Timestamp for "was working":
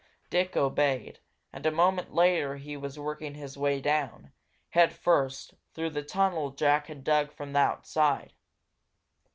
2.75-3.35